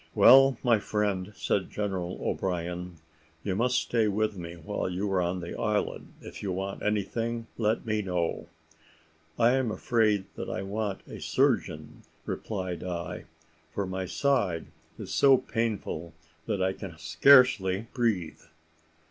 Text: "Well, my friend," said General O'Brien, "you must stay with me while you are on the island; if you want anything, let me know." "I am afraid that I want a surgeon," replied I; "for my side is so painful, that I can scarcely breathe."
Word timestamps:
"Well, 0.15 0.57
my 0.63 0.79
friend," 0.79 1.31
said 1.35 1.69
General 1.69 2.17
O'Brien, 2.23 2.95
"you 3.43 3.55
must 3.55 3.75
stay 3.79 4.07
with 4.07 4.35
me 4.35 4.55
while 4.55 4.89
you 4.89 5.07
are 5.11 5.21
on 5.21 5.41
the 5.41 5.55
island; 5.55 6.13
if 6.21 6.41
you 6.41 6.51
want 6.51 6.81
anything, 6.81 7.45
let 7.55 7.85
me 7.85 8.01
know." 8.01 8.47
"I 9.37 9.51
am 9.51 9.69
afraid 9.71 10.25
that 10.37 10.49
I 10.49 10.63
want 10.63 11.05
a 11.07 11.21
surgeon," 11.21 12.01
replied 12.25 12.83
I; 12.83 13.25
"for 13.75 13.85
my 13.85 14.07
side 14.07 14.65
is 14.97 15.13
so 15.13 15.37
painful, 15.37 16.13
that 16.47 16.63
I 16.63 16.73
can 16.73 16.97
scarcely 16.97 17.85
breathe." 17.93 18.41